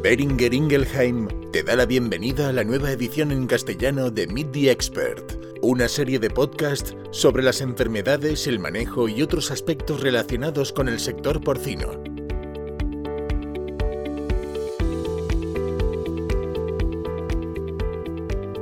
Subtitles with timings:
[0.00, 4.70] Beringer Ingelheim te da la bienvenida a la nueva edición en castellano de Meet the
[4.70, 10.88] Expert, una serie de podcasts sobre las enfermedades, el manejo y otros aspectos relacionados con
[10.88, 11.88] el sector porcino.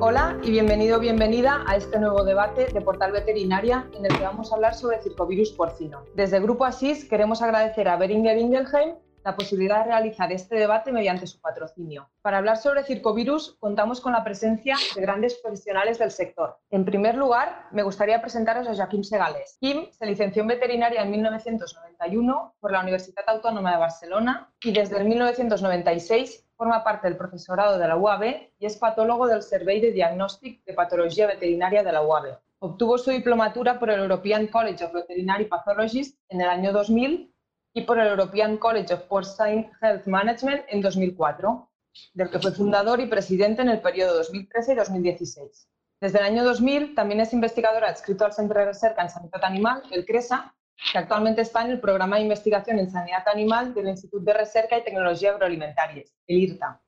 [0.01, 4.51] Hola y bienvenido bienvenida a este nuevo debate de Portal Veterinaria en el que vamos
[4.51, 6.03] a hablar sobre circovirus porcino.
[6.15, 8.95] Desde Grupo Asís queremos agradecer a Beringer Ingelheim
[9.27, 12.09] la posibilidad de realizar este debate mediante su patrocinio.
[12.23, 16.57] Para hablar sobre circovirus, contamos con la presencia de grandes profesionales del sector.
[16.71, 19.57] En primer lugar, me gustaría presentaros a Joaquim Segales.
[19.59, 24.97] Kim se licenció en veterinaria en 1991 por la Universidad Autónoma de Barcelona y desde
[24.97, 28.23] el 1996 forma parte del profesorado de la UAB
[28.61, 32.39] y es patólogo del Servei de Diagnòstic de Patología Veterinaria de la UAB.
[32.61, 37.35] Obtuvo su diplomatura por el European College of Veterinary Pathologists en el año 2000
[37.77, 41.71] y por el European College of Porcine Health Management en 2004,
[42.15, 45.69] del que fue fundador y presidente en el periodo 2013 y 2016.
[46.01, 49.83] Desde el año 2000 también es investigadora adscrito al Centro de Recerca en Sanidad Animal,
[49.91, 50.55] el CRESA,
[50.91, 54.79] que actualmente está en el Programa de Investigación en Sanidad Animal del Instituto de Recerca
[54.79, 56.81] y Tecnología Agroalimentarias, el IRTA.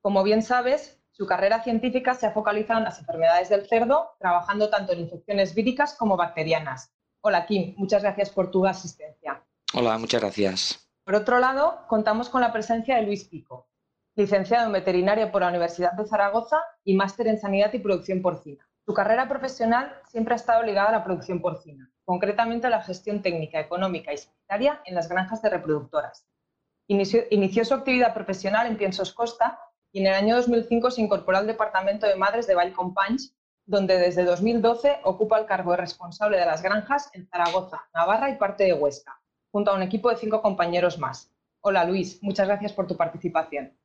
[0.00, 4.70] Como bien sabes, su carrera científica se ha focalizado en las enfermedades del cerdo, trabajando
[4.70, 6.94] tanto en infecciones víricas como bacterianas.
[7.20, 9.44] Hola Kim, muchas gracias por tu asistencia.
[9.72, 10.90] Hola, muchas gracias.
[11.04, 13.68] Por otro lado, contamos con la presencia de Luis Pico,
[14.16, 18.68] licenciado en veterinaria por la Universidad de Zaragoza y máster en sanidad y producción porcina.
[18.84, 23.22] Su carrera profesional siempre ha estado ligada a la producción porcina, concretamente a la gestión
[23.22, 26.26] técnica, económica y sanitaria en las granjas de reproductoras.
[26.88, 29.60] Inició, su actividad profesional en Piensos Costa
[29.92, 34.24] y en el año 2005 se incorporó al Departamento de Madres de Vallcompanys, donde desde
[34.24, 38.72] 2012 ocupa el cargo de responsable de las granjas en Zaragoza, Navarra y parte de
[38.72, 39.19] Huesca
[39.52, 41.30] junto a un equipo de cinco compañeros más.
[41.60, 43.76] Hola Luis, muchas gracias por tu participación.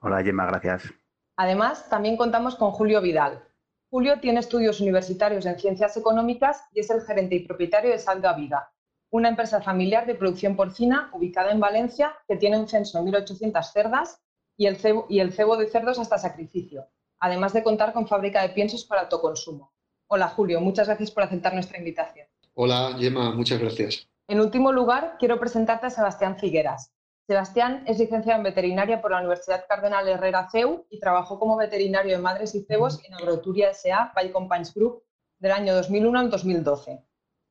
[0.00, 0.92] Hola Gemma, gracias.
[1.36, 3.42] Además, también contamos con Julio Vidal.
[3.90, 8.34] Julio tiene estudios universitarios en ciencias económicas y es el gerente y propietario de Salga
[8.34, 8.70] Viga,
[9.10, 13.64] una empresa familiar de producción porcina ubicada en Valencia que tiene un censo de 1.800
[13.72, 14.20] cerdas
[14.56, 16.86] y el, cebo, y el cebo de cerdos hasta sacrificio,
[17.18, 19.72] además de contar con fábrica de piensos para autoconsumo.
[20.08, 22.26] Hola Julio, muchas gracias por aceptar nuestra invitación.
[22.54, 24.09] Hola Gemma, muchas gracias.
[24.30, 26.94] En último lugar, quiero presentarte a Sebastián Figueras.
[27.26, 32.16] Sebastián es licenciado en veterinaria por la Universidad Cardenal Herrera CEU y trabajó como veterinario
[32.16, 34.12] de madres y cebos en Agroturia S.A.
[34.14, 35.02] by Companies Group
[35.40, 37.04] del año 2001 al 2012.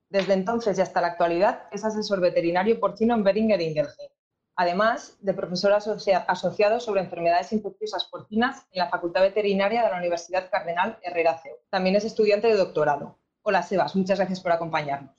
[0.08, 4.12] Desde entonces y hasta la actualidad es asesor veterinario porcino en Beringer Ingelheim,
[4.56, 10.50] además de profesor asociado sobre enfermedades infecciosas porcinas en la Facultad Veterinaria de la Universidad
[10.50, 11.58] Cardenal Herrera CEU.
[11.70, 13.20] También es estudiante de doctorado.
[13.42, 15.19] Hola Sebas, muchas gracias por acompañarnos.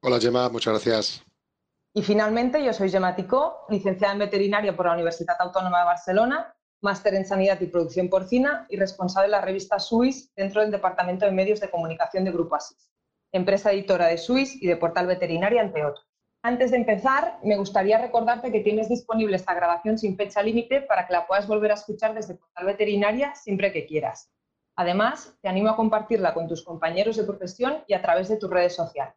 [0.00, 1.24] Hola Gemma, muchas gracias.
[1.92, 6.54] Y finalmente, yo soy Gemma Ticó, licenciada en veterinaria por la Universidad Autónoma de Barcelona,
[6.80, 11.24] máster en Sanidad y Producción Porcina y responsable de la revista Suis dentro del Departamento
[11.24, 12.92] de Medios de Comunicación de Grupo Asís,
[13.32, 16.06] empresa editora de Suis y de Portal Veterinaria, entre otros.
[16.44, 21.08] Antes de empezar, me gustaría recordarte que tienes disponible esta grabación sin fecha límite para
[21.08, 24.30] que la puedas volver a escuchar desde Portal Veterinaria siempre que quieras.
[24.76, 28.48] Además, te animo a compartirla con tus compañeros de profesión y a través de tus
[28.48, 29.16] redes sociales.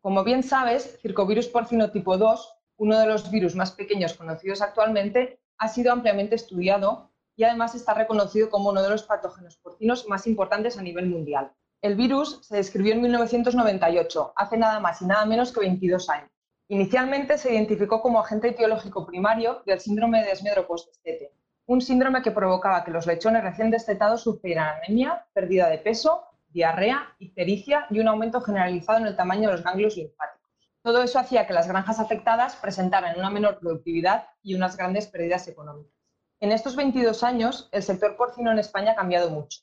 [0.00, 5.40] Como bien sabes, circovirus porcino tipo 2, uno de los virus más pequeños conocidos actualmente,
[5.58, 10.28] ha sido ampliamente estudiado y además está reconocido como uno de los patógenos porcinos más
[10.28, 11.52] importantes a nivel mundial.
[11.82, 16.30] El virus se describió en 1998, hace nada más y nada menos que 22 años.
[16.68, 21.32] Inicialmente se identificó como agente etiológico primario del síndrome de desmedro postestete,
[21.66, 27.14] un síndrome que provocaba que los lechones recién destetados sufrieran anemia, pérdida de peso diarrea,
[27.18, 30.48] ictericia y un aumento generalizado en el tamaño de los ganglios linfáticos.
[30.82, 35.46] Todo eso hacía que las granjas afectadas presentaran una menor productividad y unas grandes pérdidas
[35.48, 35.92] económicas.
[36.40, 39.60] En estos 22 años, el sector porcino en España ha cambiado mucho.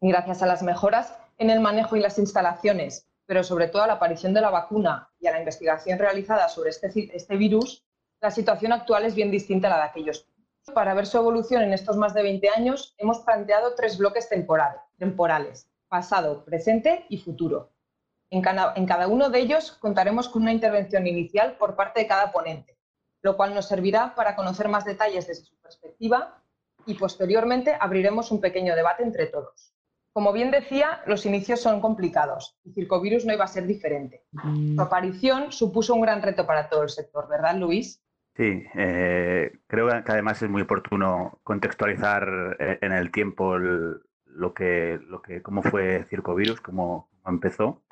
[0.00, 3.86] Y gracias a las mejoras en el manejo y las instalaciones, pero sobre todo a
[3.86, 7.84] la aparición de la vacuna y a la investigación realizada sobre este, este virus,
[8.20, 10.28] la situación actual es bien distinta a la de aquellos.
[10.74, 15.68] Para ver su evolución en estos más de 20 años, hemos planteado tres bloques temporales
[15.94, 17.70] pasado, presente y futuro.
[18.28, 22.76] En cada, uno de ellos contaremos con una intervención inicial por parte de cada ponente,
[23.22, 26.42] lo cual nos servirá para conocer más detalles desde su perspectiva
[26.84, 29.72] y posteriormente abriremos un pequeño debate entre todos.
[30.12, 34.24] Como bien decía, los inicios son complicados y Circovirus no iba a ser diferente.
[34.74, 38.02] Su aparición supuso un gran reto para todo el sector, ¿verdad, Luis?
[38.36, 44.00] Sí, eh, creo que además es muy oportuno contextualizar eh, en el tiempo el,
[44.34, 47.82] lo que, lo que, cómo fue Circovirus, cómo, cómo empezó,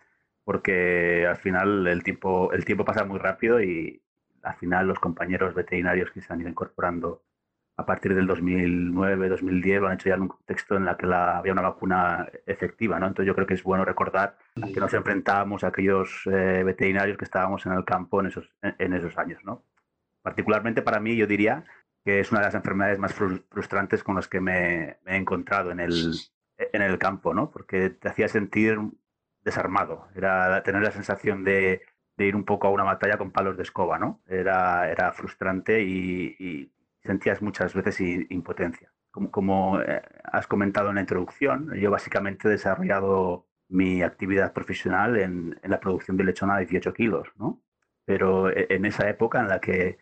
[0.44, 4.02] porque al final el tiempo, el tiempo pasa muy rápido y
[4.42, 7.22] al final los compañeros veterinarios que se han ido incorporando
[7.76, 11.06] a partir del 2009, 2010 lo han hecho ya en un contexto en el que
[11.06, 13.06] la, había una vacuna efectiva, ¿no?
[13.06, 17.24] Entonces yo creo que es bueno recordar que nos enfrentábamos a aquellos eh, veterinarios que
[17.24, 19.62] estábamos en el campo en esos, en, esos años, ¿no?
[20.20, 21.64] Particularmente para mí yo diría
[22.04, 25.80] que es una de las enfermedades más frustrantes con las que me, he encontrado en
[25.80, 26.14] el,
[26.56, 27.50] en el campo, ¿no?
[27.50, 28.78] Porque te hacía sentir
[29.42, 31.82] desarmado, era tener la sensación de,
[32.18, 34.22] ir un poco a una batalla con palos de escoba, ¿no?
[34.28, 36.70] Era, era frustrante y
[37.02, 38.00] sentías muchas veces
[38.30, 38.92] impotencia.
[39.10, 45.18] Como, como eh, has comentado en la introducción, yo básicamente he desarrollado mi actividad profesional
[45.18, 47.62] en, la producción de lechona de 18 kilos, ¿no?
[48.04, 49.98] Pero e, en esa época en la que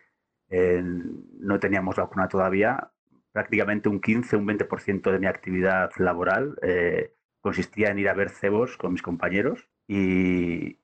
[0.51, 2.91] no teníamos vacuna todavía,
[3.31, 8.29] prácticamente un 15, un 20% de mi actividad laboral eh, consistía en ir a ver
[8.29, 10.79] cebos con mis compañeros y,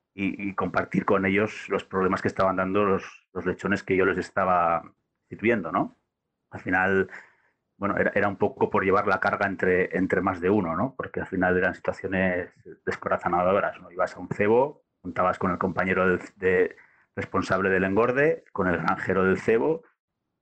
[0.56, 4.82] compartir con ellos los problemas que estaban dando los, lechones que yo les estaba
[5.30, 5.96] sirviendo, ¿no?
[6.50, 7.10] al final,
[7.78, 10.96] bueno, era, un poco por llevar la carga entre, entre más de uno, ¿no?
[10.98, 12.50] Porque al final eran situaciones
[12.86, 13.92] descorazonadoras, ¿no?
[13.92, 16.76] Ibas a un cebo, contabas con el compañero de,
[17.18, 19.84] responsable del engorde, con el granjero del cebo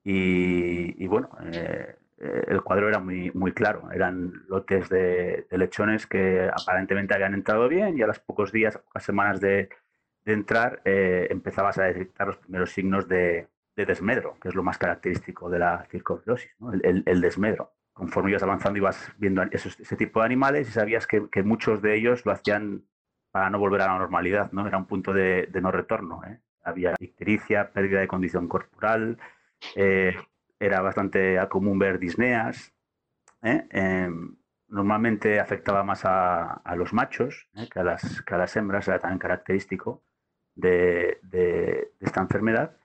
[0.03, 1.95] y, bueno, eh,
[2.47, 3.91] el cuadro era muy, muy claro.
[3.91, 8.83] Eran lotes de, lechones que aparentemente habían entrado bien y a los pocos días, a
[8.83, 9.69] pocas semanas de,
[10.25, 14.77] entrar, eh, empezabas a detectar los primeros signos de, de desmedro, que es lo más
[14.77, 16.51] característico de la circovirosis,
[16.83, 17.73] el, desmedro.
[17.93, 22.25] Conforme ibas avanzando ibas viendo ese tipo de animales y sabías que, muchos de ellos
[22.25, 22.83] lo hacían
[23.31, 24.67] para no volver a la normalidad, ¿no?
[24.67, 26.21] Era un punto de, no retorno.
[26.25, 26.39] ¿eh?
[26.65, 29.17] Había ictericia, pérdida de condición corporal,
[29.75, 30.15] eh,
[30.59, 32.73] era bastante común ver disneas.
[33.41, 33.67] ¿eh?
[33.71, 34.35] Em,
[34.67, 39.19] normalmente afectaba más a, los machos que, a las, que a las hembras, era también
[39.19, 40.03] característico
[40.55, 42.75] de, de esta enfermedad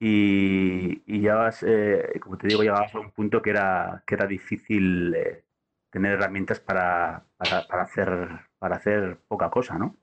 [0.00, 4.26] y, y ya, eh, como te digo, llegabas a un punto que era, que era
[4.26, 5.44] difícil eh,
[5.90, 8.28] tener herramientas para, para, hacer,
[8.58, 9.96] para hacer poca cosa, ¿no?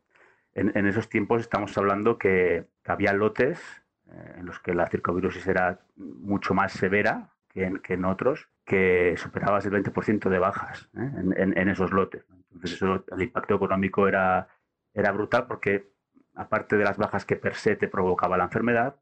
[0.56, 3.60] En, en esos tiempos estamos hablando que, había lotes
[4.08, 8.50] eh, en los que la circovirosis era mucho más severa que en, que en otros,
[8.66, 12.26] que superabas el 20% de bajas en, en, esos lotes.
[12.52, 14.48] Entonces eso, el impacto económico era,
[14.94, 15.92] era brutal porque
[16.36, 18.96] aparte de las bajas que per se te provocaba la enfermedad,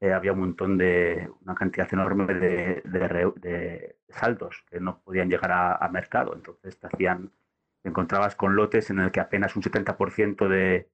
[0.00, 5.52] eh, había un montón de, una cantidad enorme de, de, saldos que no podían llegar
[5.52, 6.34] a, mercado.
[6.34, 7.32] Entonces te hacían,
[7.82, 10.90] encontrabas con lotes en el que apenas un 70% de,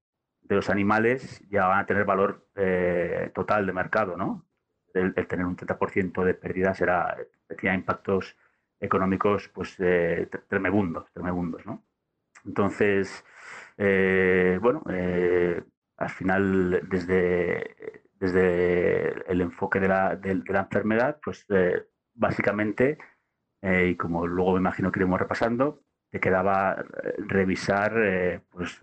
[0.50, 4.47] de los animales llegaban a tener valor eh, total de mercado, ¿no?
[4.93, 7.17] El, tener un 30% de pérdidas era,
[7.49, 8.37] tenía impactos
[8.81, 11.06] económicos pues eh, tremebundos,
[11.64, 11.85] ¿no?
[12.44, 13.25] Entonces,
[13.76, 22.99] bueno, al final desde desde el enfoque de la, de, la enfermedad, pues eh, básicamente,
[23.62, 28.79] eh, y como luego me imagino que iremos repasando, te quedaba eh, revisar pues,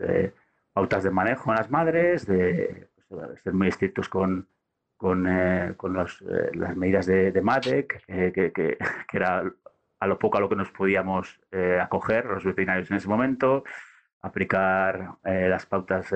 [0.77, 4.47] pautas de manejo en las madres, de pues, ser muy estrictos con,
[4.95, 5.27] con,
[5.75, 8.77] con los, las medidas de, de MADEC, que, que, que,
[9.11, 9.43] era
[9.99, 11.41] a lo poco a lo que nos podíamos
[11.81, 13.63] acoger los veterinarios en ese momento,
[14.21, 16.13] aplicar las pautas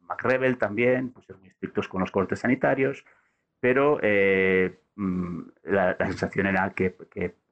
[0.00, 3.04] MacRebel también, pues ser muy estrictos con los cortes sanitarios,
[3.60, 6.96] pero eh, mm, la, sensación era que,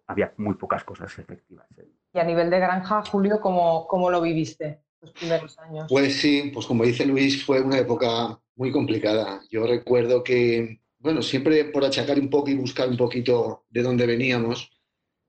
[0.07, 1.67] había muy pocas cosas efectivas.
[2.15, 5.87] Y a nivel de granja, Julio, ¿cómo, cómo lo viviste los primeros años?
[5.89, 9.43] Pues sí, pues como dice Luis, fue una época muy complicada.
[9.51, 14.07] Yo recuerdo que, bueno, siempre por achacar un poco y buscar un poquito de dónde
[14.07, 14.71] veníamos,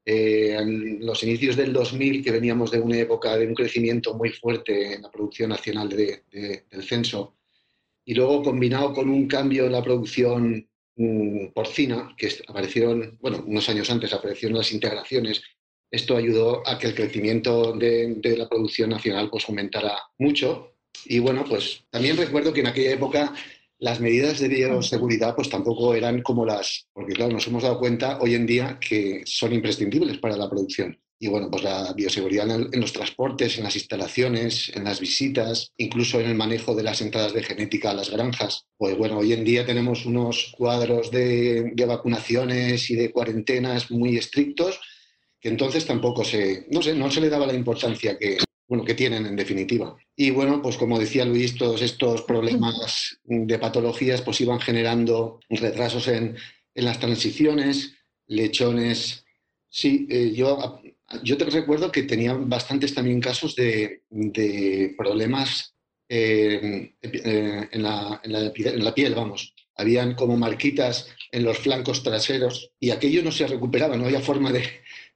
[0.10, 4.30] eh, en los inicios del 2000, que veníamos de una época de un crecimiento muy
[4.30, 7.36] fuerte en la producción nacional del censo,
[8.06, 13.68] y luego combinado con un cambio en la producción mm, porcina, que aparecieron, bueno, unos
[13.68, 15.44] años antes aparecieron las integraciones,
[15.92, 20.74] esto ayudó a que el crecimiento de, la producción nacional pues aumentara mucho.
[21.06, 23.34] Y bueno, pues también recuerdo que en aquella época
[23.80, 28.20] las medidas de bioseguridad pues tampoco eran como las, porque claro, nos hemos dado cuenta
[28.20, 32.80] hoy en día que son imprescindibles para la producción y bueno, pues la bioseguridad en,
[32.80, 37.34] los transportes, en las instalaciones, en las visitas, incluso en el manejo de las entradas
[37.34, 38.68] de genética a las granjas.
[38.78, 44.80] Pues bueno, hoy en día tenemos unos cuadros de, vacunaciones y de cuarentenas muy estrictos
[45.40, 48.94] que entonces tampoco se, no sé, no se le daba la importancia que, bueno, que
[48.94, 49.96] tienen en definitiva.
[50.16, 56.08] Y bueno, pues como decía Luis, todos estos problemas de patologías pues iban generando retrasos
[56.08, 56.36] en,
[56.76, 57.94] en las transiciones,
[58.28, 59.26] lechones.
[59.70, 60.82] Sí, eh, yo
[61.24, 64.04] yo te recuerdo que tenía bastantes también casos de,
[64.98, 65.74] problemas
[66.10, 68.22] eh, eh, en, la,
[68.94, 69.54] piel, vamos.
[69.76, 74.52] habían como marquitas en los flancos traseros y aquello no se recuperaba, no había forma
[74.52, 74.64] de,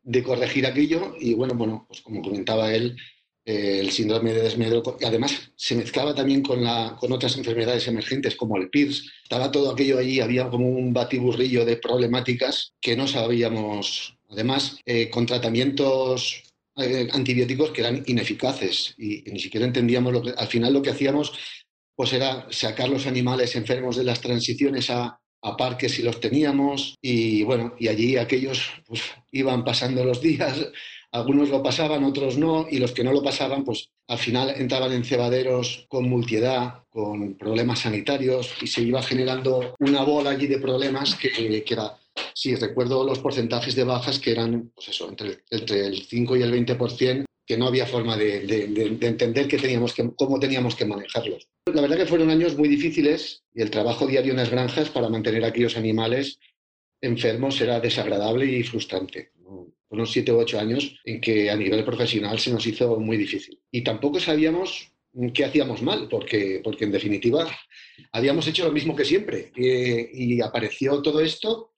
[0.03, 2.95] de corregir aquello y bueno, bueno, pues como comentaba él,
[3.43, 7.87] eh, el síndrome de desmedro, y además se mezclaba también con, la, con otras enfermedades
[7.87, 12.95] emergentes como el PIRS, estaba todo aquello allí, había como un batiburrillo de problemáticas que
[12.95, 16.43] no sabíamos, además, eh, con tratamientos
[16.77, 20.91] eh, antibióticos que eran ineficaces y, ni siquiera entendíamos lo que, al final lo que
[20.91, 21.33] hacíamos
[21.95, 26.95] pues era sacar los animales enfermos de las transiciones a, a parques si los teníamos.
[27.01, 30.71] Y bueno, y allí aquellos pues, iban pasando los días,
[31.11, 34.93] algunos lo pasaban, otros no, y los que no lo pasaban, pues al final entraban
[34.93, 38.53] en cebaderos con multiedad, con problemas sanitarios.
[38.61, 41.97] Y se iba generando una bola allí de problemas que, era,
[42.33, 46.41] sí, recuerdo los porcentajes de bajas que eran, pues eso, entre, entre el 5 y
[46.43, 51.47] el 20%, que no había forma de, de, de, entender teníamos cómo teníamos que manejarlos.
[51.65, 55.09] La verdad que fueron años muy difíciles y el trabajo diario en las granjas para
[55.09, 56.39] mantener a aquellos animales
[57.01, 59.31] enfermos era desagradable y frustrante.
[59.89, 63.59] Fueron siete u ocho años en que a nivel profesional se nos hizo muy difícil.
[63.71, 64.93] Y tampoco sabíamos
[65.33, 67.45] qué hacíamos mal, porque, porque en definitiva
[68.13, 69.51] habíamos hecho lo mismo que siempre.
[69.55, 71.73] Y, y apareció todo esto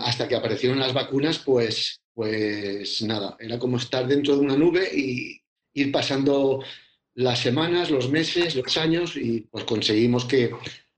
[0.00, 4.90] hasta que aparecieron las vacunas, pues pues nada, era como estar dentro de una nube
[4.92, 5.40] y
[5.72, 6.60] ir pasando
[7.14, 10.50] las semanas, los meses, los años y pues conseguimos que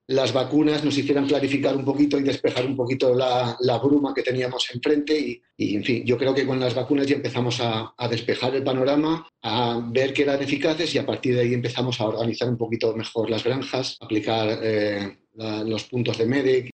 [0.07, 4.23] las vacunas nos hicieran clarificar un poquito y despejar un poquito la, la bruma que
[4.23, 7.93] teníamos enfrente y, y, en fin, yo creo que con las vacunas ya empezamos a,
[7.99, 12.00] a, despejar el panorama, a ver que eran eficaces y a partir de ahí empezamos
[12.00, 15.19] a organizar un poquito mejor las granjas, aplicar eh,
[15.67, 16.71] los puntos de MEDEC.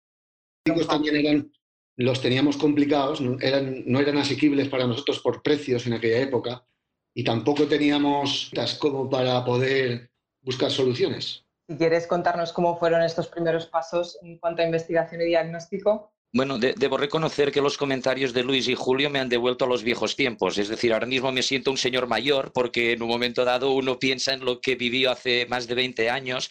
[0.87, 1.51] También eran
[2.01, 6.65] los teníamos complicados, no eran, no eran asequibles para nosotros por precios en aquella época
[7.13, 11.43] y tampoco teníamos como para poder buscar soluciones.
[11.67, 16.13] Si quieres contarnos cómo fueron estos primeros pasos en cuanto a investigación y diagnóstico.
[16.33, 19.67] Bueno, de, debo reconocer que los comentarios de Luis y Julio me han devuelto a
[19.67, 20.57] los viejos tiempos.
[20.57, 23.99] Es decir, ahora mismo me siento un señor mayor porque en un momento dado uno
[23.99, 26.49] piensa en lo que vivió hace más de 20 años,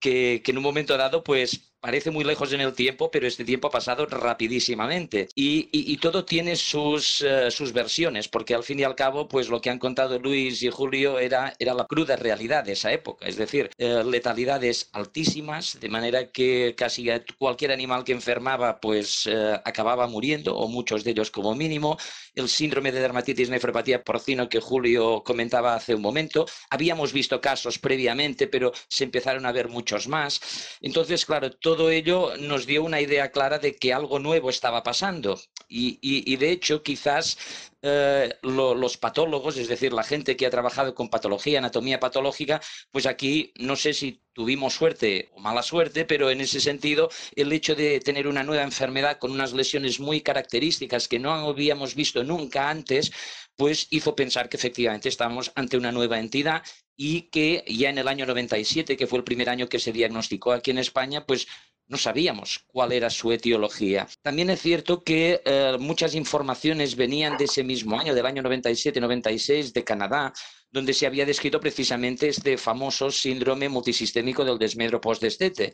[0.00, 3.44] que, que en un momento dado pues parece muy lejos en el tiempo, pero este
[3.44, 5.28] tiempo ha pasado rapidísimamente.
[5.34, 9.28] Y, y, y todo tiene sus, uh, sus versiones, porque al fin y al cabo,
[9.28, 12.92] pues lo que han contado Luis y Julio era, era la cruda realidad de esa
[12.92, 13.26] época.
[13.26, 17.08] Es decir, uh, letalidades altísimas, de manera que casi
[17.38, 21.96] cualquier animal que enfermaba, pues uh, acababa muriendo, o muchos de ellos como mínimo.
[22.34, 26.46] El síndrome de dermatitis nefropatía porcino que Julio comentaba hace un momento.
[26.70, 30.40] Habíamos visto casos previamente, pero se empezaron a ver muchos más.
[30.80, 35.38] Entonces, claro, todo ello nos dio una idea clara de que algo nuevo estaba pasando.
[35.68, 37.36] Y, de hecho, quizás
[37.82, 42.62] eh, lo, los patólogos, es decir, la gente que ha trabajado con patología, anatomía patológica,
[42.90, 47.52] pues aquí no sé si tuvimos suerte o mala suerte, pero en ese sentido el
[47.52, 52.24] hecho de tener una nueva enfermedad con unas lesiones muy características que no habíamos visto
[52.24, 53.12] nunca antes,
[53.56, 56.62] pues hizo pensar que efectivamente estamos ante una nueva entidad
[57.00, 60.50] y que ya en el año 97, que fue el primer año que se diagnosticó
[60.50, 61.46] aquí en España, pues
[61.86, 64.08] no sabíamos cuál era su etiología.
[64.20, 69.72] También es cierto que eh, muchas informaciones venían de ese mismo año, del año 97-96,
[69.72, 70.32] de Canadá,
[70.72, 75.72] donde se había descrito precisamente este famoso síndrome multisistémico del desmedro postdestete.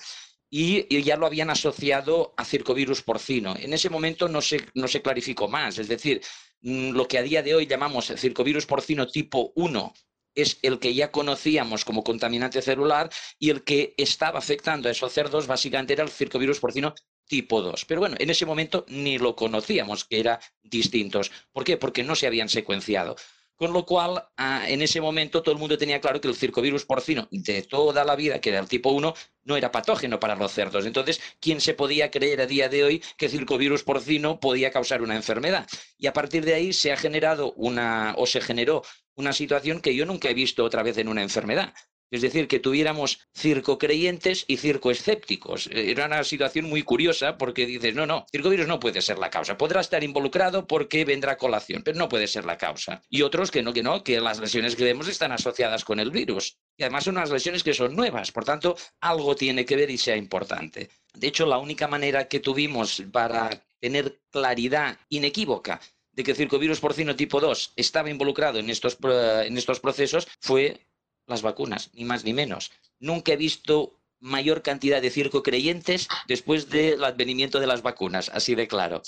[0.50, 3.56] Y, ya lo habían asociado a circovirus porcino.
[3.58, 6.20] En ese momento no se, no se clarificó más, es decir,
[6.60, 9.94] mm, lo que a día de hoy llamamos el circovirus porcino tipo 1
[10.34, 15.12] es el que ya conocíamos como contaminante celular y el que estaba afectando a esos
[15.12, 16.94] cerdos básicamente era el circovirus porcino
[17.26, 17.84] tipo 2.
[17.86, 21.30] Pero bueno, en ese momento ni lo conocíamos que eran distintos.
[21.52, 21.76] ¿Por qué?
[21.76, 23.16] Porque no se habían secuenciado.
[23.56, 26.84] Con lo cual, ah, en ese momento todo el mundo tenía claro que el circovirus
[26.84, 30.52] porcino de toda la vida, que era el tipo 1, no era patógeno para los
[30.52, 30.86] cerdos.
[30.86, 35.02] Entonces, ¿quién se podía creer a día de hoy que el circovirus porcino podía causar
[35.02, 35.68] una enfermedad?
[35.98, 38.82] Y a partir de ahí se ha generado una, o se generó
[39.14, 41.74] una situación que yo nunca he visto otra vez en una enfermedad.
[42.10, 45.68] Es decir, que tuviéramos circo creyentes y circo escépticos.
[45.72, 49.56] Era una situación muy curiosa porque dices, no, no, circovirus no puede ser la causa.
[49.56, 53.02] Podrá estar involucrado porque vendrá colación, pero no puede ser la causa.
[53.08, 56.10] Y otros que no, que no, que las lesiones que vemos están asociadas con el
[56.10, 56.56] virus.
[56.76, 59.98] Y además son unas lesiones que son nuevas, por tanto, algo tiene que ver y
[59.98, 60.90] sea importante.
[61.14, 65.80] De hecho, la única manera que tuvimos para tener claridad inequívoca
[66.12, 70.86] de que el circovirus porcino tipo 2 estaba involucrado en estos, en estos procesos fue
[71.26, 72.72] las vacunas, ni más ni menos.
[72.98, 78.54] Nunca he visto mayor cantidad de circo creyentes después del advenimiento de las vacunas, así
[78.54, 79.02] de claro.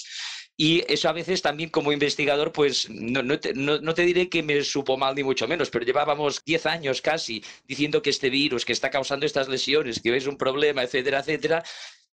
[0.59, 4.29] Y eso a veces también como investigador, pues no, no, te, no, no, te, diré
[4.29, 8.31] que me supo mal ni mucho menos, pero llevábamos 10 años casi diciendo que este
[8.31, 11.63] virus que está causando estas lesiones, que es un problema, etcétera, etcétera,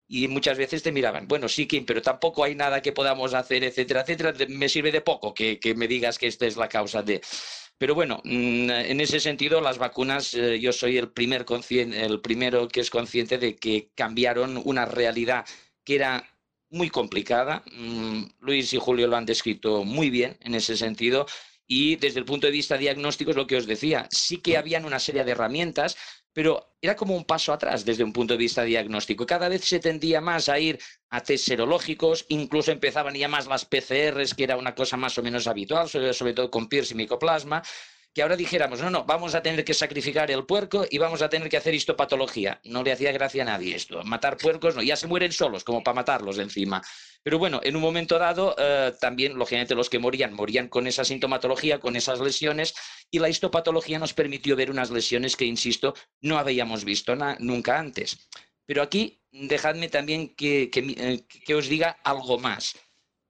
[0.08, 3.64] y muchas veces te miraban, bueno, sí, Kim, pero tampoco hay nada que podamos hacer,
[3.64, 4.34] etcétera, etcétera.
[4.48, 7.20] Me sirve de poco que, que me digas que esta es la causa de...
[7.82, 12.80] Pero bueno, mm, en ese sentido, las vacunas, eh, yo soy el, el primero que
[12.80, 15.44] es consciente de que cambiaron una realidad
[15.84, 16.22] que era
[16.70, 17.64] muy complicada.
[17.72, 21.26] Mm, Luis y Julio lo han descrito muy bien en ese sentido.
[21.66, 24.84] Y desde el punto de vista diagnóstico es lo que os decía, sí que habían
[24.84, 25.96] una serie de herramientas,
[26.32, 29.26] pero era como un paso atrás desde un punto de vista diagnóstico.
[29.26, 30.78] Cada vez se tendía más a ir
[31.10, 35.22] a test serológicos, incluso empezaban ya más las PCRs, que era una cosa más o
[35.22, 37.62] menos habitual, sobre, todo con PIRS y micoplasma,
[38.14, 41.28] que ahora dijéramos, no, no, vamos a tener que sacrificar el puerco y vamos a
[41.28, 42.60] tener que hacer histopatología.
[42.64, 44.02] No le hacía gracia a nadie esto.
[44.04, 46.82] Matar puercos, no, ya se mueren solos, como para matarlos encima.
[47.22, 51.04] Pero bueno, en un momento dado, eh, también, lógicamente, los que morían, morían con esa
[51.04, 52.74] sintomatología, con esas lesiones,
[53.10, 58.28] y la histopatología nos permitió ver unas lesiones que, insisto, no habíamos visto nunca antes.
[58.66, 62.74] Pero aquí, dejadme también que, eh, os diga algo más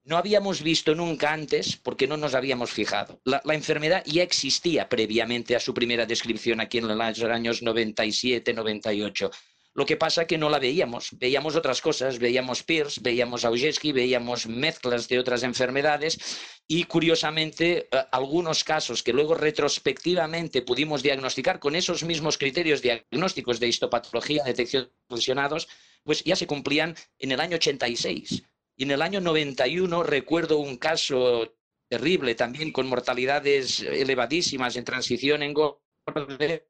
[0.05, 3.21] no habíamos visto nunca antes porque no nos habíamos fijado.
[3.23, 9.31] La, enfermedad ya existía previamente a su primera descripción aquí en los años 97, 98.
[9.75, 14.45] Lo que pasa que no la veíamos, veíamos otras cosas, veíamos PIRS, veíamos Augeski, veíamos
[14.45, 16.19] mezclas de otras enfermedades
[16.67, 23.59] y curiosamente eh, algunos casos que luego retrospectivamente pudimos diagnosticar con esos mismos criterios diagnósticos
[23.59, 25.67] de histopatología, detección de funcionados,
[26.03, 28.43] pues ya se cumplían en el año 86.
[28.75, 31.53] Y en el año 91 recuerdo un caso
[31.89, 36.67] terrible también con mortalidades elevadísimas en transición en Gorde,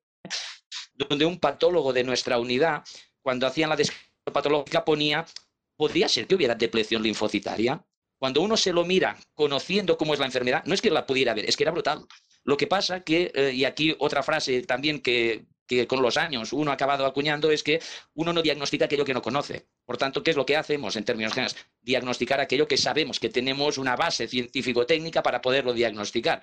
[0.93, 2.83] donde un patólogo de nuestra unidad,
[3.22, 5.25] cuando hacían la descripción patológica, ponía,
[5.77, 7.86] podría ser que hubiera depleción linfocitaria.
[8.19, 11.33] Cuando uno se lo mira conociendo cómo es la enfermedad, no es que la pudiera
[11.33, 12.05] ver, es que era brutal.
[12.43, 16.53] Lo que pasa que, eh, y aquí otra frase también que, que con los años
[16.53, 17.82] uno ha acabado acuñando, es que
[18.13, 19.67] uno no diagnostica aquello que no conoce.
[19.86, 21.65] Por tanto, ¿qué es lo que hacemos en términos generales?
[21.82, 26.42] Diagnosticar aquello que sabemos, que tenemos una base científico-técnica para poderlo diagnosticar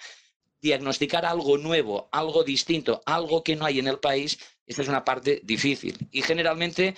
[0.61, 5.05] diagnosticar algo nuevo, algo distinto, algo que no hay en el país, esa es una
[5.05, 5.97] parte difícil.
[6.11, 6.95] Y generalmente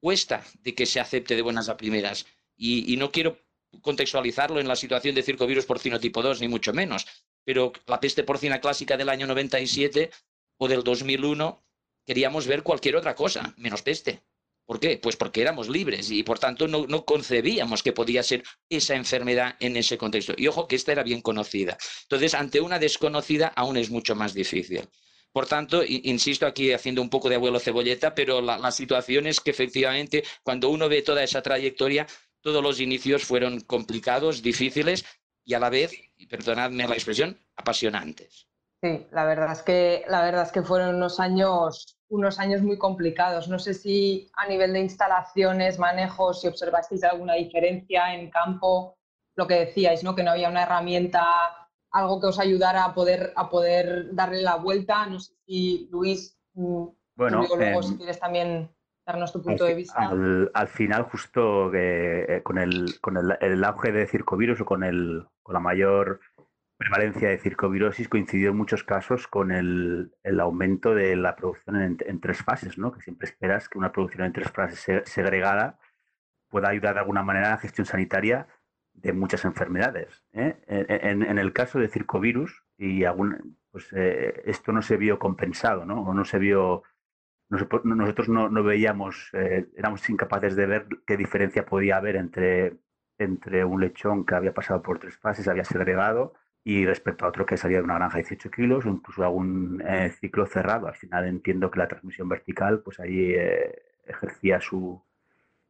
[0.00, 2.26] cuesta de que se acepte de buenas a primeras.
[2.56, 3.38] Y, no quiero
[3.82, 7.06] contextualizarlo en la situación de circovirus porcino tipo 2, ni mucho menos,
[7.44, 10.10] pero la peste porcina clásica del año 97
[10.58, 11.62] o del 2001
[12.04, 14.22] queríamos ver cualquier otra cosa, menos peste.
[14.66, 14.98] ¿Por qué?
[14.98, 19.76] Pues porque éramos libres y por tanto no, concebíamos que podía ser esa enfermedad en
[19.76, 20.34] ese contexto.
[20.36, 21.78] Y ojo que esta era bien conocida.
[22.02, 24.88] Entonces, ante una desconocida aún es mucho más difícil.
[25.32, 29.50] Por tanto, insisto aquí haciendo un poco de abuelo cebolleta, pero la, situación es que
[29.50, 32.06] efectivamente cuando uno ve toda esa trayectoria,
[32.40, 35.04] todos los inicios fueron complicados, difíciles
[35.44, 38.48] y a la vez, y perdonadme la expresión, apasionantes.
[38.86, 42.78] Sí, la verdad es que, la verdad es que fueron unos años unos años muy
[42.78, 43.48] complicados.
[43.48, 48.96] No sé si a nivel de instalaciones, manejos, si observasteis alguna diferencia en campo,
[49.36, 50.14] lo que decíais, ¿no?
[50.14, 51.24] que no había una herramienta,
[51.90, 55.06] algo que os ayudara a poder, a poder darle la vuelta.
[55.06, 58.70] No sé si Luis, mm, bueno, luego, si quieres también
[59.04, 60.10] darnos tu punto de vista.
[60.54, 65.26] Al, final, justo eh, con, el, con el, el, auge de circovirus o con, el,
[65.42, 66.20] con la mayor
[66.76, 72.42] prevalencia de circovirosis coincidió en muchos casos con el, aumento de la producción en, tres
[72.42, 72.92] fases, ¿no?
[72.92, 75.78] que siempre esperas que una producción en tres fases segregada
[76.48, 78.46] pueda ayudar de alguna manera a la gestión sanitaria
[78.92, 80.24] de muchas enfermedades.
[80.32, 80.56] ¿eh?
[80.68, 83.04] En, el caso de circovirus, y
[83.70, 86.02] pues, eh, esto no se vio compensado, ¿no?
[86.02, 86.82] o no se vio,
[87.48, 92.76] nosotros no, no veíamos, eh, éramos incapaces de ver qué diferencia podía haber entre,
[93.18, 96.34] entre un lechón que había pasado por tres fases, había segregado,
[96.66, 99.80] y respecto a otro que salía de una granja de 18 kilos o incluso algún
[99.86, 100.88] eh, ciclo cerrado.
[100.88, 105.00] Al final entiendo que la transmisión vertical, pues ahí eh, ejercía su,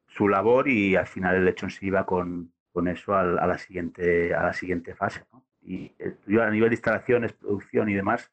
[0.09, 4.35] su, labor y al final el lechón se iba con, con eso a, la siguiente,
[4.35, 5.23] a la siguiente fase.
[5.61, 8.31] Y eh, yo a nivel de instalaciones, producción y demás,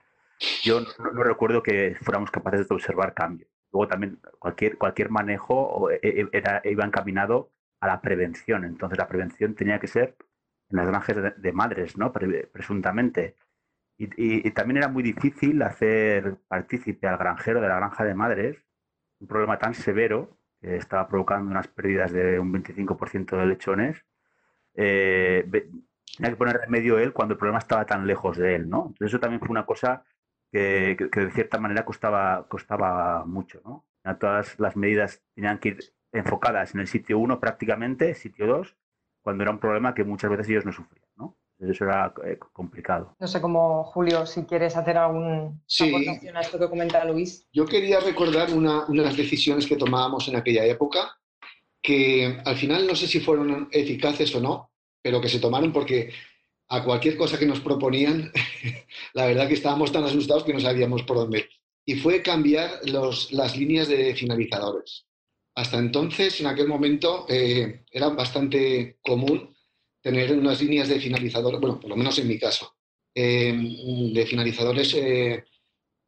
[0.64, 3.50] yo no, recuerdo que fuéramos capaces de observar cambios.
[3.74, 7.50] Luego también cualquier, cualquier manejo era, iba encaminado
[7.82, 8.64] a la prevención.
[8.64, 10.16] Entonces la prevención tenía que ser
[10.74, 12.12] en las granjas de, madres, ¿no?
[12.12, 13.36] presuntamente.
[13.98, 18.58] Y, también era muy difícil hacer partícipe al granjero de la granja de madres
[19.20, 24.06] un problema tan severo que estaba provocando unas pérdidas de un 25% de lechones.
[24.74, 25.46] Eh,
[26.18, 28.88] tenía que poner remedio él cuando el problema estaba tan lejos de él, ¿no?
[28.88, 30.04] Entonces eso también fue una cosa
[30.52, 33.86] que, de cierta manera costaba, costaba mucho, ¿no?
[34.20, 35.80] Todas las medidas tenían que ir
[36.12, 38.76] enfocadas en el sitio 1 prácticamente, sitio 2,
[39.24, 41.38] cuando era un problema que muchas veces ellos no sufrían, ¿no?
[41.60, 43.16] Eso era eh, complicado.
[43.20, 47.48] No sé cómo, Julio, si quieres hacer alguna aportación a esto que comenta Luis.
[47.54, 51.18] Yo quería recordar una, unas decisiones que tomábamos en aquella época
[51.82, 56.12] que al final no sé si fueron eficaces o no, pero que se tomaron porque
[56.70, 58.32] a cualquier cosa que nos proponían,
[59.14, 61.50] la verdad que estábamos tan asustados que no sabíamos por dónde.
[61.86, 65.06] Y fue cambiar las líneas de finalizadores.
[65.56, 69.56] Hasta entonces, en aquel momento, eh, era bastante común
[70.02, 72.76] tener unas líneas de finalizadores, bueno, por lo menos en mi caso,
[73.16, 73.54] eh,
[74.14, 75.46] de finalizadores eh,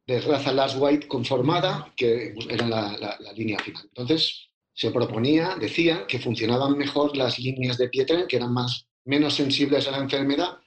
[0.06, 3.84] de raza last white conformada, que eran la, línea final.
[3.86, 9.36] Entonces, se proponía, decía, que funcionaban mejor las líneas de Pietren, que eran más, menos
[9.36, 10.60] sensibles a la enfermedad.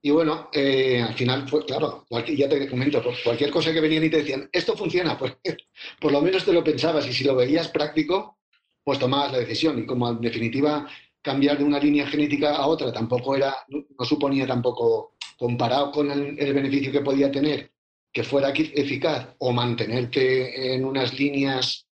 [0.00, 4.10] Y bueno, eh, al final, fue claro, ya te comento, cualquier cosa que venían y
[4.10, 5.36] te decían, esto funciona, pues
[6.00, 8.38] por lo menos te lo pensabas y si lo veías práctico,
[8.84, 9.78] pues tomabas la decisión.
[9.78, 10.88] Y como en definitiva
[11.20, 16.52] cambiar de una línea genética a otra tampoco era, no suponía tampoco, comparado con el
[16.54, 17.70] beneficio que podía tener
[18.12, 21.86] que fuera eficaz o mantenerte en unas líneas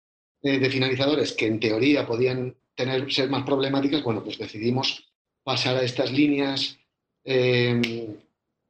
[0.42, 5.12] de finalizadores que en teoría podían tener, ser más problemáticas, bueno, pues decidimos
[5.44, 6.78] pasar a estas líneas
[7.24, 8.16] eh,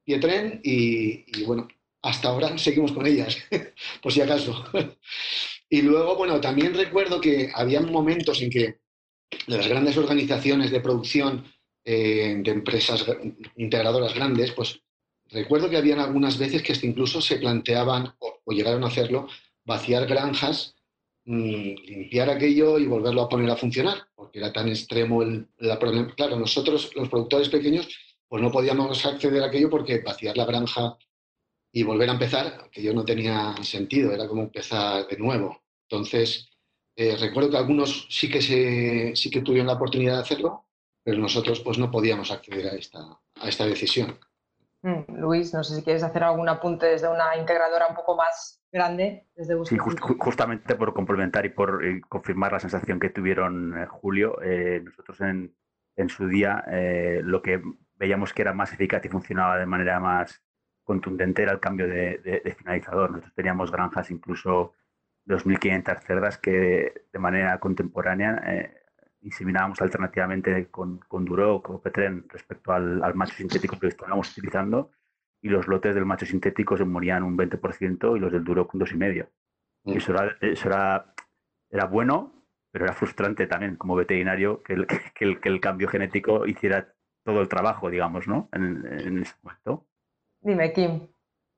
[0.03, 1.67] pie tren y, bueno,
[2.01, 3.37] hasta ahora seguimos con ellas,
[4.01, 4.65] por si acaso.
[5.69, 8.79] y luego, bueno, también recuerdo que había momentos en que
[9.47, 11.45] las grandes organizaciones de producción
[11.85, 13.05] eh, de empresas
[13.55, 14.83] integradoras grandes, pues
[15.33, 19.27] Recuerdo que habían algunas veces que incluso se planteaban, o, llegaron a hacerlo,
[19.65, 20.75] vaciar granjas,
[21.25, 25.47] mm, limpiar aquello y volverlo a poner a funcionar, porque era tan extremo el
[25.79, 26.13] problema.
[26.15, 27.87] Claro, nosotros, los productores pequeños,
[28.33, 30.97] pues no podíamos acceder a aquello porque vaciar la granja
[31.71, 35.61] y volver a empezar, aquello no tenía sentido, era como empezar de nuevo.
[35.87, 36.49] Entonces,
[36.95, 40.65] eh, recuerdo que algunos sí que, se, sí que tuvieron la oportunidad de hacerlo,
[41.03, 43.01] pero nosotros pues no podíamos acceder a esta,
[43.35, 44.17] a esta decisión.
[44.81, 48.63] Mm, Luis, no sé si quieres hacer algún apunte desde una integradora un poco más
[48.71, 49.27] grande.
[49.35, 54.41] Desde sí, justamente por complementar y por eh, confirmar la sensación que tuvieron eh, Julio,
[54.41, 55.55] eh, nosotros en,
[56.09, 56.65] su día
[57.21, 57.61] lo que
[58.03, 60.43] veíamos que era más eficaz y funcionaba de manera más
[60.83, 63.11] contundente era el cambio de, finalizador.
[63.11, 64.73] Nosotros teníamos granjas incluso
[65.25, 68.43] 2.500 cerdas que de manera contemporánea
[69.21, 74.91] inseminábamos alternativamente con, con Duroc o Petren respecto al, al, macho sintético que estábamos utilizando
[75.41, 78.81] y los lotes del macho sintético se morían un 20% y los del Duroc un
[78.81, 79.29] 2,5%.
[79.85, 79.97] Mm.
[79.97, 81.13] Eso, era, eso era,
[81.69, 82.33] era bueno,
[82.69, 86.92] pero era frustrante también como veterinario que el, que el, que el cambio genético hiciera
[87.23, 88.49] todo el trabajo, digamos, ¿no?
[88.51, 89.85] En, en ese momento.
[90.41, 91.07] Dime, Kim.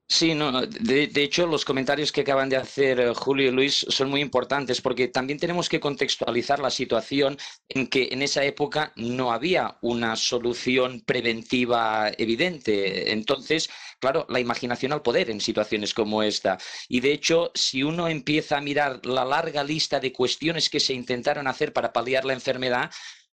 [0.07, 4.11] Sí, no, de, hecho los comentarios que acaban de hacer eh, Julio y Luis son
[4.11, 9.31] muy importantes porque también tenemos que contextualizar la situación en que en esa época no
[9.31, 13.11] había una solución preventiva evidente.
[13.13, 13.67] Entonces,
[13.99, 16.59] claro, la imaginación al poder en situaciones como esta.
[16.87, 20.93] Y de hecho, si uno empieza a mirar la larga lista de cuestiones que se
[20.93, 22.91] intentaron hacer para paliar la enfermedad,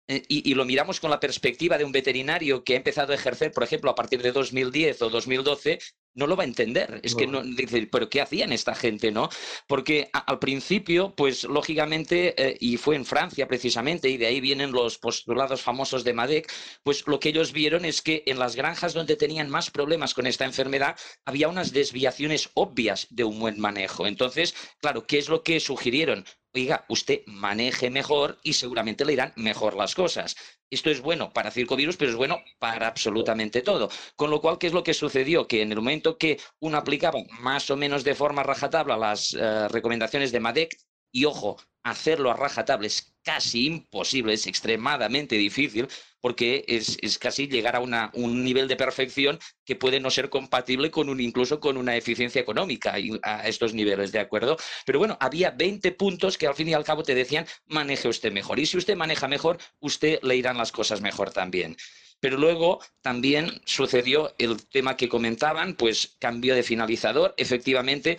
[0.10, 3.52] eh, y, lo miramos con la perspectiva de un veterinario que ha empezado a ejercer,
[3.52, 5.80] por ejemplo, a partir de 2010 o 2012,
[6.15, 7.00] no lo va a entender.
[7.04, 9.30] Es que no, dice, pero ¿qué hacían esta gente, no?
[9.67, 14.72] Porque al principio, pues lógicamente, eh, y fue en Francia precisamente, y de ahí vienen
[14.72, 16.52] los postulados famosos de Madec,
[16.84, 20.26] pues lo que ellos vieron es que en las granjas donde tenían más problemas con
[20.26, 24.08] esta enfermedad, había unas desviaciones obvias de un buen manejo.
[24.08, 26.26] Entonces, claro, ¿qué es lo que sugirieron?
[26.54, 30.36] Oiga, usted maneje mejor y seguramente le irán mejor las cosas.
[30.70, 33.90] Esto es bueno para circovirus, pero es bueno para absolutamente todo.
[34.16, 35.48] Con lo cual, ¿qué es lo que sucedió?
[35.48, 39.68] Que en el momento que uno aplicaba más o menos de forma rajatabla las eh,
[39.70, 40.78] recomendaciones de MADEC,
[41.12, 45.88] y ojo, hacerlo a rajatabla es casi imposible, es extremadamente difícil,
[46.28, 51.08] porque es, casi llegar a un nivel de perfección que puede no ser compatible con
[51.08, 54.58] un, incluso con una eficiencia económica a estos niveles, ¿de acuerdo?
[54.86, 58.34] Pero bueno, había 20 puntos que al fin y al cabo te decían, maneje usted
[58.34, 58.60] mejor.
[58.60, 61.78] Y si usted maneja mejor, usted le irán las cosas mejor también.
[62.20, 67.36] Pero luego también sucedió el tema que comentaban, pues cambio de finalizador.
[67.38, 68.18] Efectivamente,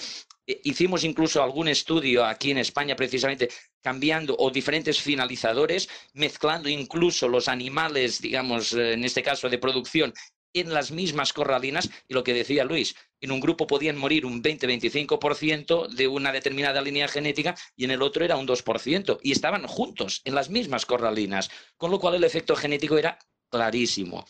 [0.65, 3.51] hicimos incluso algún estudio aquí en España precisamente
[3.83, 10.13] cambiando o diferentes finalizadores, mezclando incluso los animales, digamos, eh, en este caso de producción,
[10.55, 11.91] en las mismas corralinas.
[12.09, 16.81] Y lo que decía Luis, en un grupo podían morir un 20-25% de una determinada
[16.81, 20.87] línea genética y en el otro era un 2% y estaban juntos en las mismas
[20.87, 23.19] corralinas, con lo cual el efecto genético era
[23.51, 24.25] clarísimo.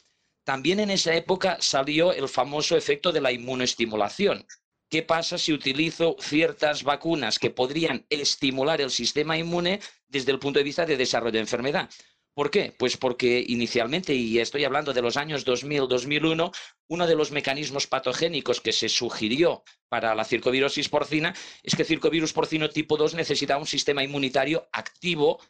[0.44, 4.46] También en esa época salió el famoso efecto de la inmunoestimulación,
[4.90, 10.58] ¿Qué pasa si utilizo ciertas vacunas que podrían estimular el sistema inmune desde el punto
[10.58, 11.90] de vista de desarrollo de enfermedad?
[12.32, 12.74] ¿Por qué?
[12.78, 16.54] Pues porque inicialmente, y estoy hablando de los años 2000-2001,
[16.86, 22.32] uno de los mecanismos patogénicos que se sugirió para la circovirosis porcina es que circovirus
[22.32, 25.40] porcino tipo 2 necesitaba un sistema inmunitario activo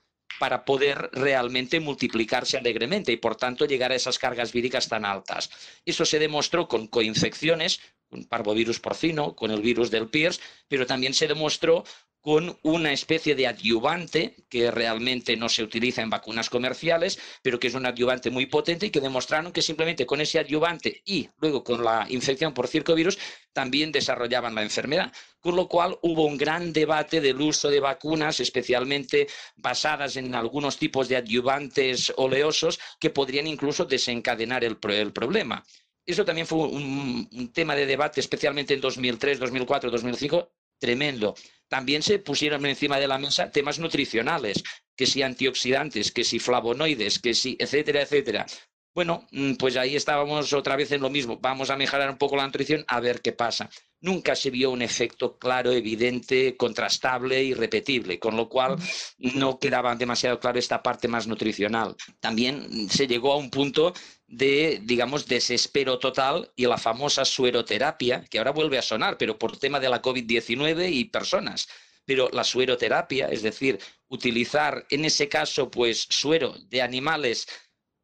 [0.40, 5.50] para poder realmente multiplicarse alegremente y por tanto llegar a esas cargas víricas tan altas.
[5.84, 11.14] Eso se demostró con coinfecciones, con parvovirus porcino, con el virus del PIRS, pero también
[11.14, 11.84] se demostró
[12.20, 17.68] con una especie de adyuvante que realmente no se utiliza en vacunas comerciales, pero que
[17.68, 21.62] es un adyuvante muy potente y que demostraron que simplemente con ese adyuvante y luego
[21.62, 23.18] con la infección por circovirus
[23.52, 25.12] también desarrollaban la enfermedad.
[25.40, 30.76] Con lo cual hubo un gran debate del uso de vacunas, especialmente basadas en algunos
[30.76, 35.64] tipos de adyuvantes oleosos que podrían incluso desencadenar el, problema.
[36.08, 41.34] Eso también fue un, tema de debate, especialmente en 2003, 2004, 2005, tremendo.
[41.68, 44.64] También se pusieron encima de la mesa temas nutricionales,
[44.96, 48.46] que si antioxidantes, que si flavonoides, que si, etcétera, etcétera.
[48.94, 51.38] Bueno, mm, pues ahí estábamos otra vez en lo mismo.
[51.42, 53.68] Vamos a mejorar un poco la nutrición a ver qué pasa.
[54.00, 58.76] Nunca se vio un efecto claro, evidente, contrastable y repetible, con lo cual
[59.18, 61.96] no quedaba demasiado claro esta parte más nutricional.
[62.18, 63.92] También se llegó a un punto
[64.28, 69.56] de, digamos, desespero total y la famosa sueroterapia, que ahora vuelve a sonar, pero por
[69.56, 71.68] tema de la COVID-19 y personas.
[72.04, 77.48] Pero la sueroterapia, es decir, utilizar en ese caso, pues, suero de animales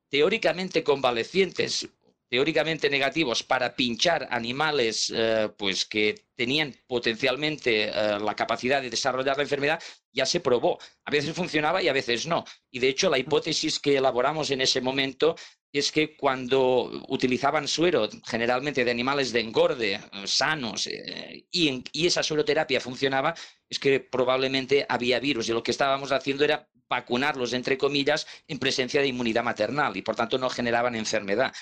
[0.08, 1.88] teóricamente convalecientes,
[2.28, 9.36] teóricamente negativos, para pinchar animales eh, pues, que tenían potencialmente eh, la capacidad de desarrollar
[9.36, 9.82] la enfermedad,
[10.12, 10.78] ya se probó.
[11.04, 12.44] A veces funcionaba y a veces no.
[12.70, 15.36] Y de hecho, la hipótesis que elaboramos en ese momento
[15.72, 22.22] es que cuando utilizaban suero, generalmente de animales de engorde, eh, sanos, y, y, esa
[22.22, 23.34] sueroterapia funcionaba,
[23.68, 25.48] es que probablemente había virus.
[25.48, 30.02] Y lo que estábamos haciendo era vacunarlos, entre comillas, en presencia de inmunidad maternal, y
[30.02, 31.52] por tanto no generaban enfermedad.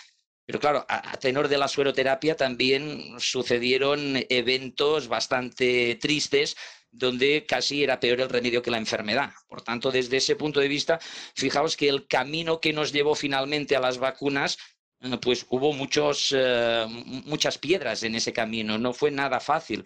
[0.44, 6.56] Pero claro, a, tenor de la sueroterapia también sucedieron eventos bastante tristes
[6.90, 9.30] donde casi era peor el remedio que la enfermedad.
[9.48, 10.98] Por tanto, desde ese punto de vista,
[11.34, 14.58] fijaos que el camino que nos llevó finalmente a las vacunas
[15.02, 16.86] eh, pues hubo muchos, eh,
[17.24, 19.82] muchas piedras en ese camino, no fue nada fácil.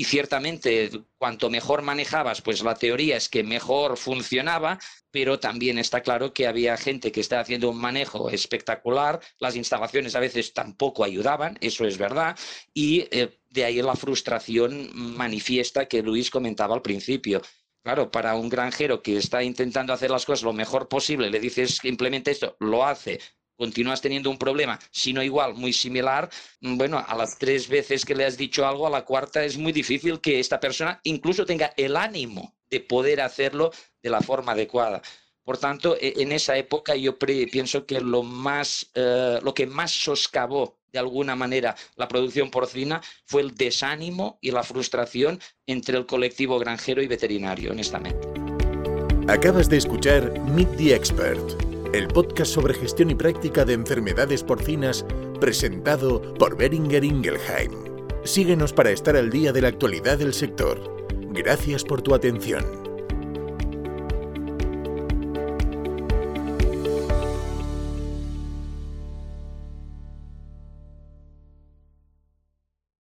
[0.00, 4.78] Y ciertamente, cuanto mejor manejabas, pues la teoría es que mejor funcionaba,
[5.10, 10.14] pero también está claro que había gente que estaba haciendo un manejo espectacular, las instalaciones
[10.14, 12.38] a veces tampoco ayudaban, eso es verdad,
[12.72, 17.42] y eh, de ahí la frustración manifiesta que Luis comentaba al principio.
[17.82, 21.80] Claro, para un granjero que está intentando hacer las cosas lo mejor posible, le dices
[21.80, 23.18] que implemente esto, lo hace,
[23.58, 28.14] continúas teniendo un problema, sino igual, muy similar, mm, bueno, a las tres veces que
[28.14, 31.74] le has dicho algo, a la cuarta es muy difícil que esta persona incluso tenga
[31.76, 35.02] el ánimo de poder hacerlo de la forma adecuada.
[35.42, 39.90] Por tanto, e, en esa época yo pienso que lo, más, eh, lo que más
[39.90, 46.06] soscavó de alguna manera la producción porcina fue el desánimo y la frustración entre el
[46.06, 48.28] colectivo granjero y veterinario, honestamente.
[49.26, 55.06] Acabas de escuchar Meet the Expert el podcast sobre gestión y práctica de enfermedades porcinas
[55.40, 57.72] presentado por Beringer Ingelheim.
[58.24, 60.78] Síguenos para estar al día de la actualidad del sector.
[61.30, 62.87] Gracias por tu atención.